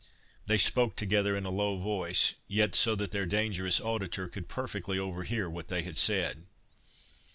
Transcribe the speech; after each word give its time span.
They 0.47 0.57
spoke 0.57 0.95
together 0.95 1.37
in 1.37 1.45
a 1.45 1.51
low 1.51 1.77
voice, 1.77 2.33
yet 2.47 2.73
so 2.73 2.95
that 2.95 3.11
their 3.11 3.27
dangerous 3.27 3.79
auditor 3.79 4.27
could 4.29 4.47
perfectly 4.49 4.97
overhear 4.97 5.47
what 5.47 5.67
they 5.67 5.93
said. 5.93 6.47